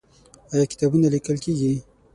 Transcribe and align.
آیا 0.53 0.65
کتابونه 0.71 1.07
لیکل 1.13 1.35
کیږي؟ 1.45 1.73